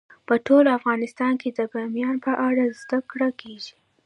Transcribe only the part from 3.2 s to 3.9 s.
کېږي.